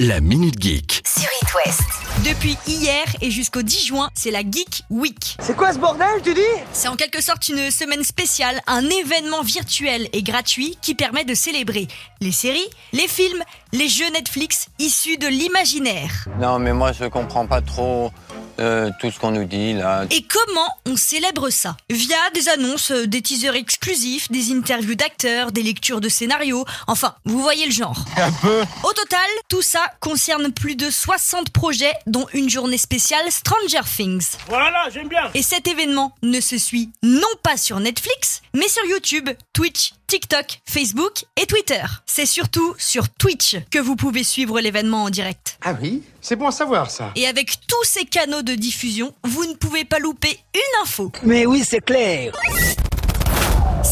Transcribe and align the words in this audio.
La 0.00 0.20
Minute 0.20 0.60
Geek. 0.60 1.02
sur 1.06 1.28
It 1.42 1.54
West. 1.54 1.80
Depuis 2.24 2.56
hier 2.66 3.04
et 3.20 3.30
jusqu'au 3.30 3.62
10 3.62 3.86
juin, 3.86 4.10
c'est 4.14 4.30
la 4.30 4.40
Geek 4.40 4.82
Week. 4.90 5.36
C'est 5.40 5.56
quoi 5.56 5.72
ce 5.72 5.78
bordel, 5.78 6.06
tu 6.22 6.34
dis? 6.34 6.40
C'est 6.72 6.88
en 6.88 6.96
quelque 6.96 7.22
sorte 7.22 7.48
une 7.48 7.70
semaine 7.70 8.04
spéciale, 8.04 8.60
un 8.66 8.84
événement 8.88 9.42
virtuel 9.42 10.08
et 10.12 10.22
gratuit 10.22 10.78
qui 10.82 10.94
permet 10.94 11.24
de 11.24 11.34
célébrer 11.34 11.88
les 12.20 12.32
séries, 12.32 12.68
les 12.92 13.08
films, 13.08 13.42
les 13.72 13.88
jeux 13.88 14.10
Netflix 14.12 14.68
issus 14.78 15.16
de 15.18 15.26
l'imaginaire. 15.26 16.26
Non, 16.40 16.58
mais 16.58 16.72
moi, 16.72 16.92
je 16.92 17.04
comprends 17.06 17.46
pas 17.46 17.60
trop 17.60 18.12
euh, 18.58 18.90
tout 19.00 19.10
ce 19.10 19.18
qu'on 19.18 19.30
nous 19.32 19.44
dit 19.44 19.74
là. 19.74 20.04
Et 20.10 20.22
comment 20.22 20.68
on 20.86 20.96
célèbre 20.96 21.50
ça 21.50 21.76
Via 21.90 22.16
des 22.34 22.48
annonces, 22.48 22.90
euh, 22.90 23.06
des 23.06 23.22
teasers 23.22 23.54
exclusifs, 23.54 24.30
des 24.30 24.52
interviews 24.52 24.94
d'acteurs, 24.94 25.52
des 25.52 25.62
lectures 25.62 26.00
de 26.00 26.08
scénarios, 26.08 26.64
enfin, 26.86 27.14
vous 27.24 27.40
voyez 27.40 27.66
le 27.66 27.72
genre. 27.72 28.04
Un 28.16 28.32
peu. 28.32 28.62
Au 28.82 28.92
total, 28.92 29.28
tout 29.48 29.62
ça 29.62 29.84
concerne 30.00 30.52
plus 30.52 30.76
de 30.76 30.90
60 30.90 31.50
projets, 31.50 31.92
dont 32.06 32.26
une 32.32 32.48
journée 32.48 32.78
spéciale 32.78 33.30
Stranger 33.30 33.86
Things. 33.96 34.36
Voilà, 34.48 34.88
j'aime 34.92 35.08
bien 35.08 35.30
Et 35.34 35.42
cet 35.42 35.68
événement 35.68 36.14
ne 36.22 36.40
se 36.40 36.58
suit 36.58 36.90
non 37.02 37.22
pas 37.42 37.56
sur 37.56 37.80
Netflix, 37.80 38.42
mais 38.54 38.68
sur 38.68 38.84
YouTube, 38.86 39.28
Twitch, 39.52 39.92
TikTok, 40.06 40.60
Facebook 40.64 41.24
et 41.40 41.46
Twitter. 41.46 41.82
C'est 42.06 42.26
surtout 42.26 42.74
sur 42.78 43.08
Twitch 43.08 43.56
que 43.70 43.78
vous 43.78 43.96
pouvez 43.96 44.22
suivre 44.22 44.60
l'événement 44.60 45.04
en 45.04 45.10
direct. 45.10 45.58
Ah 45.62 45.74
oui 45.80 46.02
C'est 46.20 46.36
bon 46.36 46.46
à 46.46 46.52
savoir 46.52 46.90
ça. 46.90 47.10
Et 47.16 47.26
avec 47.26 47.66
tous 47.66 47.84
ces 47.84 48.04
canaux 48.04 48.42
de 48.42 48.54
diffusion, 48.54 49.12
vous 49.24 49.44
ne 49.46 49.54
pouvez 49.54 49.84
pas 49.84 49.98
louper 49.98 50.38
une 50.54 50.82
info. 50.82 51.10
Mais 51.24 51.44
oui, 51.44 51.64
c'est 51.64 51.84
clair 51.84 52.32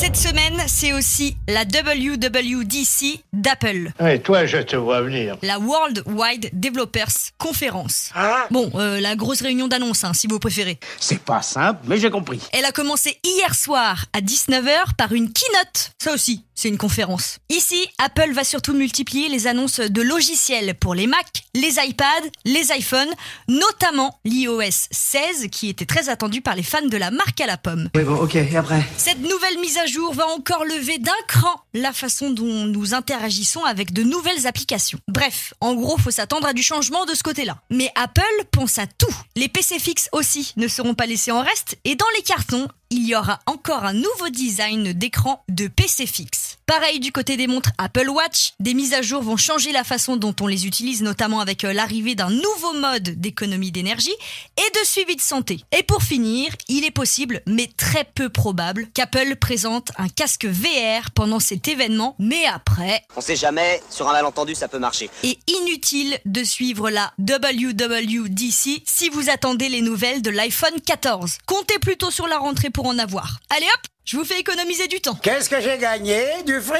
Cette 0.00 0.16
semaine, 0.16 0.60
c'est 0.66 0.92
aussi 0.92 1.36
la 1.48 1.62
WWDC 1.64 3.20
d'Apple, 3.32 3.90
Ouais, 4.00 4.18
toi, 4.18 4.44
je 4.44 4.58
te 4.58 4.76
vois 4.76 5.00
venir. 5.02 5.36
la 5.42 5.58
World 5.58 6.02
Wide 6.06 6.50
Developers 6.52 7.12
Conference. 7.38 8.10
Ah 8.14 8.46
Bon, 8.50 8.70
euh, 8.74 9.00
la 9.00 9.16
grosse 9.16 9.40
réunion 9.40 9.66
d'annonces, 9.68 10.04
hein, 10.04 10.12
si 10.12 10.26
vous 10.26 10.38
préférez. 10.38 10.78
C'est 11.00 11.20
pas 11.20 11.40
simple, 11.42 11.80
mais 11.86 11.98
j'ai 11.98 12.10
compris. 12.10 12.40
Elle 12.52 12.64
a 12.64 12.72
commencé 12.72 13.18
hier 13.24 13.54
soir 13.54 14.04
à 14.12 14.20
19h 14.20 14.94
par 14.98 15.12
une 15.12 15.32
keynote. 15.32 15.92
Ça 16.02 16.12
aussi, 16.12 16.44
c'est 16.54 16.68
une 16.68 16.78
conférence. 16.78 17.38
Ici, 17.48 17.86
Apple 17.98 18.32
va 18.32 18.44
surtout 18.44 18.74
multiplier 18.74 19.28
les 19.28 19.46
annonces 19.46 19.80
de 19.80 20.02
logiciels 20.02 20.74
pour 20.74 20.94
les 20.94 21.06
Mac, 21.06 21.44
les 21.54 21.76
iPads, 21.78 22.04
les 22.44 22.68
iPhones, 22.76 23.12
notamment 23.48 24.18
l'iOS 24.24 24.88
16 24.90 25.48
qui 25.50 25.68
était 25.70 25.86
très 25.86 26.08
attendu 26.10 26.42
par 26.42 26.56
les 26.56 26.62
fans 26.62 26.84
de 26.86 26.96
la 26.96 27.10
marque 27.10 27.40
à 27.40 27.46
la 27.46 27.56
pomme. 27.56 27.88
Oui, 27.94 28.02
bon, 28.02 28.16
ok, 28.16 28.34
et 28.36 28.56
après? 28.56 28.82
Cette 28.98 29.20
nouvelle 29.20 29.58
mise 29.60 29.78
à 29.78 29.83
jour 29.86 30.14
va 30.14 30.26
encore 30.28 30.64
lever 30.64 30.98
d'un 30.98 31.12
cran 31.26 31.60
la 31.74 31.92
façon 31.92 32.30
dont 32.30 32.66
nous 32.66 32.94
interagissons 32.94 33.64
avec 33.64 33.92
de 33.92 34.02
nouvelles 34.02 34.46
applications. 34.46 34.98
Bref, 35.08 35.54
en 35.60 35.74
gros, 35.74 35.98
faut 35.98 36.10
s'attendre 36.10 36.46
à 36.46 36.52
du 36.52 36.62
changement 36.62 37.04
de 37.04 37.14
ce 37.14 37.22
côté-là. 37.22 37.60
Mais 37.70 37.90
Apple 37.94 38.22
pense 38.50 38.78
à 38.78 38.86
tout. 38.86 39.14
Les 39.36 39.48
PC 39.48 39.78
fixes 39.78 40.08
aussi 40.12 40.52
ne 40.56 40.68
seront 40.68 40.94
pas 40.94 41.06
laissés 41.06 41.32
en 41.32 41.42
reste 41.42 41.76
et 41.84 41.96
dans 41.96 42.06
les 42.16 42.22
cartons, 42.22 42.68
il 42.90 43.06
y 43.06 43.16
aura 43.16 43.40
encore 43.46 43.84
un 43.84 43.92
nouveau 43.92 44.28
design 44.30 44.92
d'écran 44.92 45.44
de 45.48 45.66
PC 45.66 46.06
fixe. 46.06 46.43
Pareil 46.66 46.98
du 46.98 47.12
côté 47.12 47.36
des 47.36 47.46
montres 47.46 47.68
Apple 47.76 48.08
Watch, 48.08 48.54
des 48.58 48.72
mises 48.72 48.94
à 48.94 49.02
jour 49.02 49.22
vont 49.22 49.36
changer 49.36 49.70
la 49.70 49.84
façon 49.84 50.16
dont 50.16 50.34
on 50.40 50.46
les 50.46 50.66
utilise, 50.66 51.02
notamment 51.02 51.40
avec 51.40 51.62
euh, 51.62 51.74
l'arrivée 51.74 52.14
d'un 52.14 52.30
nouveau 52.30 52.72
mode 52.72 53.02
d'économie 53.20 53.70
d'énergie 53.70 54.14
et 54.56 54.80
de 54.80 54.86
suivi 54.86 55.14
de 55.14 55.20
santé. 55.20 55.60
Et 55.78 55.82
pour 55.82 56.02
finir, 56.02 56.50
il 56.68 56.84
est 56.86 56.90
possible, 56.90 57.42
mais 57.46 57.68
très 57.76 58.04
peu 58.04 58.30
probable, 58.30 58.88
qu'Apple 58.94 59.36
présente 59.36 59.90
un 59.98 60.08
casque 60.08 60.46
VR 60.46 61.10
pendant 61.14 61.38
cet 61.38 61.68
événement, 61.68 62.16
mais 62.18 62.46
après, 62.46 63.02
On 63.14 63.20
sait 63.20 63.36
jamais, 63.36 63.82
sur 63.90 64.08
un 64.08 64.12
malentendu 64.12 64.54
ça 64.54 64.66
peut 64.66 64.78
marcher. 64.78 65.10
et 65.22 65.38
inutile 65.46 66.18
de 66.24 66.42
suivre 66.44 66.88
la 66.88 67.12
WWDC 67.18 68.82
si 68.86 69.08
vous 69.10 69.28
attendez 69.28 69.68
les 69.68 69.82
nouvelles 69.82 70.22
de 70.22 70.30
l'iPhone 70.30 70.80
14. 70.86 71.38
Comptez 71.44 71.78
plutôt 71.78 72.10
sur 72.10 72.26
la 72.26 72.38
rentrée 72.38 72.70
pour 72.70 72.86
en 72.86 72.98
avoir. 72.98 73.38
Allez 73.54 73.66
hop, 73.66 73.80
je 74.04 74.16
vous 74.16 74.24
fais 74.24 74.38
économiser 74.38 74.86
du 74.86 75.00
temps. 75.00 75.14
Qu'est-ce 75.14 75.48
que 75.48 75.60
j'ai 75.60 75.78
gagné 75.78 76.24
Du 76.46 76.60
fric 76.60 76.78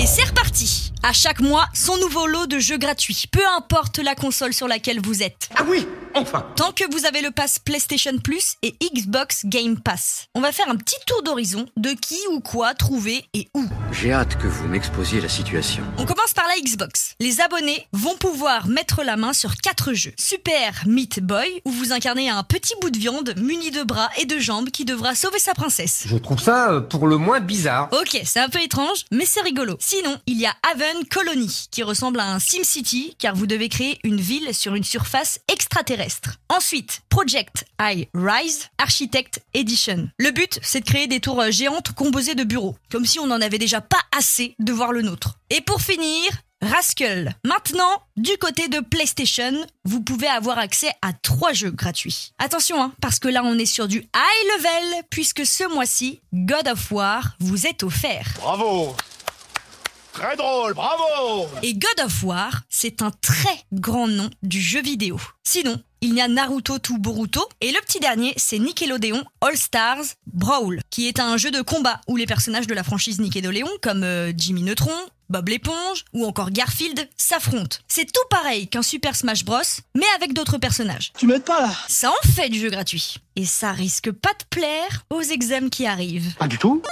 Et 0.00 0.06
c'est 0.06 0.24
reparti 0.24 0.92
À 1.02 1.12
chaque 1.12 1.40
mois, 1.40 1.66
son 1.74 1.96
nouveau 1.98 2.26
lot 2.26 2.46
de 2.46 2.58
jeux 2.58 2.78
gratuits, 2.78 3.24
peu 3.30 3.42
importe 3.56 3.98
la 3.98 4.14
console 4.14 4.54
sur 4.54 4.66
laquelle 4.66 5.00
vous 5.00 5.22
êtes. 5.22 5.48
Ah 5.56 5.64
oui 5.68 5.86
Enfin 6.14 6.44
Tant 6.56 6.72
que 6.72 6.84
vous 6.92 7.06
avez 7.06 7.22
le 7.22 7.30
pass 7.30 7.58
PlayStation 7.58 8.18
Plus 8.18 8.56
et 8.62 8.74
Xbox 8.94 9.46
Game 9.46 9.80
Pass. 9.80 10.26
On 10.34 10.40
va 10.40 10.52
faire 10.52 10.68
un 10.68 10.76
petit 10.76 10.96
tour 11.06 11.22
d'horizon 11.22 11.66
de 11.76 11.90
qui 11.90 12.18
ou 12.30 12.40
quoi 12.40 12.74
trouver 12.74 13.24
et 13.32 13.48
où. 13.54 13.64
J'ai 13.92 14.12
hâte 14.12 14.36
que 14.38 14.46
vous 14.46 14.66
m'exposiez 14.68 15.20
la 15.20 15.28
situation. 15.28 15.82
On 15.96 16.04
commence 16.04 16.34
par 16.34 16.46
la 16.48 16.60
Xbox. 16.62 17.14
Les 17.20 17.40
abonnés 17.40 17.86
vont 17.92 18.16
pouvoir 18.16 18.66
mettre 18.66 19.02
la 19.02 19.16
main 19.16 19.32
sur 19.32 19.56
quatre 19.56 19.94
jeux. 19.94 20.12
Super 20.18 20.82
Meat 20.86 21.20
Boy, 21.20 21.62
où 21.64 21.70
vous 21.70 21.92
incarnez 21.92 22.28
un 22.28 22.42
petit 22.42 22.74
bout 22.80 22.90
de 22.90 22.98
viande 22.98 23.34
muni 23.38 23.70
de 23.70 23.82
bras 23.82 24.10
et 24.20 24.26
de 24.26 24.38
jambes 24.38 24.70
qui 24.70 24.84
devra 24.84 25.14
sauver 25.14 25.38
sa 25.38 25.54
princesse. 25.54 26.04
Je 26.06 26.16
trouve 26.16 26.40
ça 26.40 26.72
euh, 26.72 26.80
pour 26.80 27.06
le 27.06 27.16
moins 27.16 27.40
bizarre. 27.40 27.88
Ok, 27.92 28.20
c'est 28.24 28.40
un 28.40 28.48
peu 28.48 28.60
étrange, 28.60 29.04
mais 29.10 29.24
c'est 29.24 29.42
rigolo. 29.42 29.76
Sinon, 29.80 30.18
il 30.26 30.38
y 30.38 30.46
a 30.46 30.54
Haven 30.70 31.06
Colony, 31.10 31.68
qui 31.70 31.82
ressemble 31.82 32.20
à 32.20 32.32
un 32.32 32.38
SimCity, 32.38 33.16
car 33.18 33.34
vous 33.34 33.46
devez 33.46 33.68
créer 33.68 33.98
une 34.04 34.20
ville 34.20 34.54
sur 34.54 34.74
une 34.74 34.84
surface 34.84 35.38
extraterrestre. 35.50 36.01
Ensuite, 36.48 37.02
Project 37.08 37.64
I 37.80 38.08
Rise 38.14 38.68
Architect 38.78 39.40
Edition. 39.54 40.08
Le 40.18 40.30
but, 40.30 40.58
c'est 40.62 40.80
de 40.80 40.84
créer 40.84 41.06
des 41.06 41.20
tours 41.20 41.40
euh, 41.40 41.50
géantes 41.50 41.92
composées 41.92 42.34
de 42.34 42.44
bureaux, 42.44 42.76
comme 42.90 43.06
si 43.06 43.18
on 43.18 43.26
n'en 43.26 43.40
avait 43.40 43.58
déjà 43.58 43.80
pas 43.80 44.00
assez 44.16 44.54
de 44.58 44.72
voir 44.72 44.92
le 44.92 45.02
nôtre. 45.02 45.38
Et 45.50 45.60
pour 45.60 45.80
finir, 45.80 46.30
Rascal. 46.62 47.34
Maintenant, 47.44 48.02
du 48.16 48.36
côté 48.38 48.68
de 48.68 48.78
PlayStation, 48.80 49.52
vous 49.84 50.00
pouvez 50.00 50.28
avoir 50.28 50.58
accès 50.58 50.92
à 51.02 51.12
trois 51.12 51.52
jeux 51.52 51.72
gratuits. 51.72 52.32
Attention, 52.38 52.80
hein, 52.82 52.92
parce 53.00 53.18
que 53.18 53.28
là 53.28 53.42
on 53.44 53.58
est 53.58 53.66
sur 53.66 53.88
du 53.88 53.98
high 53.98 54.56
level, 54.56 55.02
puisque 55.10 55.44
ce 55.44 55.64
mois-ci, 55.72 56.20
God 56.32 56.68
of 56.68 56.92
War 56.92 57.36
vous 57.40 57.66
est 57.66 57.82
offert. 57.82 58.28
Bravo 58.38 58.94
Très 60.12 60.36
drôle, 60.36 60.74
bravo 60.74 61.48
Et 61.62 61.72
God 61.72 62.04
of 62.04 62.22
War, 62.22 62.60
c'est 62.82 63.00
un 63.00 63.12
très 63.12 63.64
grand 63.72 64.08
nom 64.08 64.28
du 64.42 64.60
jeu 64.60 64.82
vidéo. 64.82 65.16
Sinon, 65.44 65.80
il 66.00 66.14
y 66.14 66.20
a 66.20 66.26
Naruto 66.26 66.80
to 66.80 66.98
Boruto, 66.98 67.48
et 67.60 67.70
le 67.70 67.80
petit 67.86 68.00
dernier, 68.00 68.34
c'est 68.36 68.58
Nickelodeon 68.58 69.22
All 69.40 69.56
Stars 69.56 70.02
Brawl, 70.26 70.80
qui 70.90 71.06
est 71.06 71.20
un 71.20 71.36
jeu 71.36 71.52
de 71.52 71.60
combat 71.60 72.00
où 72.08 72.16
les 72.16 72.26
personnages 72.26 72.66
de 72.66 72.74
la 72.74 72.82
franchise 72.82 73.20
Nickelodeon, 73.20 73.68
comme 73.82 74.02
euh, 74.02 74.32
Jimmy 74.36 74.64
Neutron, 74.64 74.90
Bob 75.28 75.48
l'éponge 75.48 76.04
ou 76.12 76.26
encore 76.26 76.50
Garfield, 76.50 77.08
s'affrontent. 77.16 77.76
C'est 77.86 78.10
tout 78.10 78.26
pareil 78.30 78.66
qu'un 78.66 78.82
Super 78.82 79.14
Smash 79.14 79.44
Bros, 79.44 79.60
mais 79.94 80.06
avec 80.16 80.32
d'autres 80.32 80.58
personnages. 80.58 81.12
Tu 81.16 81.28
m'aides 81.28 81.44
pas 81.44 81.60
là? 81.60 81.72
Ça 81.86 82.10
en 82.10 82.28
fait 82.34 82.48
du 82.48 82.58
jeu 82.58 82.68
gratuit. 82.68 83.18
Et 83.36 83.46
ça 83.46 83.70
risque 83.70 84.10
pas 84.10 84.32
de 84.32 84.44
plaire 84.50 85.04
aux 85.10 85.22
examens 85.22 85.68
qui 85.68 85.86
arrivent. 85.86 86.34
Pas 86.34 86.48
du 86.48 86.58
tout? 86.58 86.82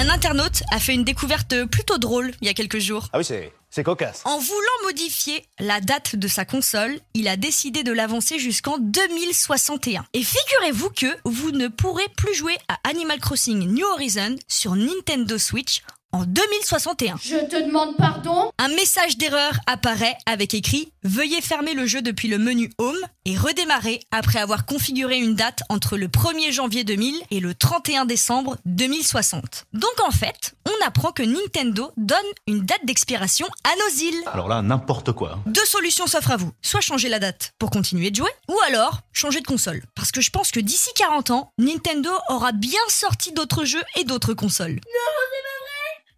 Un 0.00 0.08
internaute 0.08 0.62
a 0.70 0.80
fait 0.80 0.94
une 0.94 1.04
découverte 1.04 1.66
plutôt 1.66 1.98
drôle 1.98 2.32
il 2.40 2.46
y 2.46 2.50
a 2.50 2.54
quelques 2.54 2.78
jours. 2.78 3.08
Ah 3.12 3.18
oui, 3.18 3.24
c'est, 3.26 3.52
c'est 3.68 3.82
cocasse. 3.82 4.22
En 4.24 4.38
voulant 4.38 4.84
modifier 4.84 5.44
la 5.58 5.82
date 5.82 6.16
de 6.16 6.26
sa 6.26 6.46
console, 6.46 6.98
il 7.12 7.28
a 7.28 7.36
décidé 7.36 7.82
de 7.82 7.92
l'avancer 7.92 8.38
jusqu'en 8.38 8.78
2061. 8.78 10.06
Et 10.14 10.22
figurez-vous 10.22 10.88
que 10.88 11.14
vous 11.26 11.50
ne 11.50 11.68
pourrez 11.68 12.06
plus 12.16 12.32
jouer 12.34 12.56
à 12.68 12.78
Animal 12.88 13.20
Crossing 13.20 13.58
New 13.70 13.86
Horizon 13.88 14.36
sur 14.48 14.74
Nintendo 14.74 15.36
Switch 15.36 15.82
en 16.12 16.24
2061. 16.24 17.16
Je 17.22 17.36
te 17.46 17.64
demande 17.66 17.96
pardon 17.96 18.50
Un 18.58 18.68
message 18.68 19.16
d'erreur 19.16 19.58
apparaît 19.66 20.16
avec 20.26 20.54
écrit 20.54 20.92
Veuillez 21.02 21.40
fermer 21.40 21.74
le 21.74 21.86
jeu 21.86 22.02
depuis 22.02 22.28
le 22.28 22.38
menu 22.38 22.70
Home 22.78 22.98
et 23.24 23.36
redémarrer 23.36 24.00
après 24.10 24.38
avoir 24.38 24.66
configuré 24.66 25.18
une 25.18 25.34
date 25.34 25.62
entre 25.68 25.96
le 25.96 26.08
1er 26.08 26.52
janvier 26.52 26.84
2000 26.84 27.14
et 27.30 27.40
le 27.40 27.54
31 27.54 28.04
décembre 28.04 28.56
2060. 28.66 29.66
Donc 29.72 30.00
en 30.06 30.10
fait, 30.10 30.54
on 30.66 30.86
apprend 30.86 31.12
que 31.12 31.22
Nintendo 31.22 31.92
donne 31.96 32.18
une 32.46 32.60
date 32.60 32.84
d'expiration 32.84 33.46
à 33.64 33.70
nos 33.76 34.02
îles. 34.02 34.22
Alors 34.32 34.48
là, 34.48 34.62
n'importe 34.62 35.12
quoi. 35.12 35.38
Deux 35.46 35.64
solutions 35.64 36.06
s'offrent 36.06 36.32
à 36.32 36.36
vous. 36.36 36.52
Soit 36.62 36.80
changer 36.80 37.08
la 37.08 37.18
date 37.18 37.52
pour 37.58 37.70
continuer 37.70 38.10
de 38.10 38.16
jouer, 38.16 38.30
ou 38.48 38.56
alors 38.66 39.00
changer 39.12 39.40
de 39.40 39.46
console. 39.46 39.82
Parce 39.94 40.12
que 40.12 40.20
je 40.20 40.30
pense 40.30 40.50
que 40.50 40.60
d'ici 40.60 40.90
40 40.96 41.30
ans, 41.30 41.52
Nintendo 41.58 42.10
aura 42.28 42.52
bien 42.52 42.80
sorti 42.88 43.32
d'autres 43.32 43.64
jeux 43.64 43.82
et 43.96 44.04
d'autres 44.04 44.34
consoles. 44.34 44.80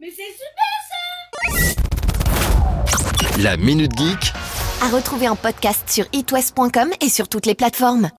Mais 0.03 0.09
c'est 0.11 0.33
super 0.33 0.73
La 3.41 3.57
Minute 3.57 3.97
Geek 3.97 4.33
À 4.83 4.89
retrouver 4.89 5.29
en 5.29 5.37
podcast 5.37 5.89
sur 5.89 6.07
itwest.com 6.13 6.91
et 7.01 7.09
sur 7.09 7.29
toutes 7.29 7.47
les 7.47 7.55
plateformes. 7.55 8.11